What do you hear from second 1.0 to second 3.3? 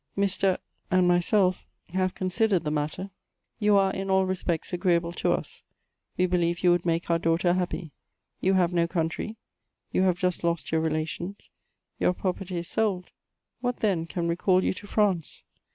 myself have ccm sidered the matter;